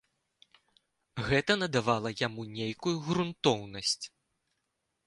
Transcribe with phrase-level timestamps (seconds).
[1.27, 4.01] Гэта надавала яму нейкую грунтоўнасць.